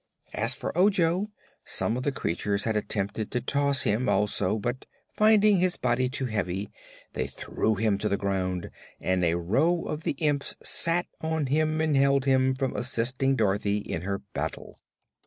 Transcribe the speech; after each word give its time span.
As 0.33 0.55
for 0.55 0.75
Ojo, 0.75 1.27
some 1.63 1.95
of 1.95 2.01
the 2.01 2.11
creatures 2.11 2.63
had 2.63 2.75
attempted 2.75 3.29
to 3.29 3.39
toss 3.39 3.83
him, 3.83 4.09
also, 4.09 4.57
but 4.57 4.87
finding 5.13 5.57
his 5.57 5.77
body 5.77 6.09
too 6.09 6.25
heavy 6.25 6.71
they 7.13 7.27
threw 7.27 7.75
him 7.75 7.99
to 7.99 8.09
the 8.09 8.17
ground 8.17 8.71
and 8.99 9.23
a 9.23 9.37
row 9.37 9.83
of 9.83 10.01
the 10.01 10.13
imps 10.17 10.55
sat 10.63 11.05
on 11.21 11.45
him 11.45 11.79
and 11.81 11.95
held 11.95 12.25
him 12.25 12.55
from 12.55 12.75
assisting 12.75 13.35
Dorothy 13.35 13.77
in 13.77 14.01
her 14.01 14.17
battle. 14.33 14.79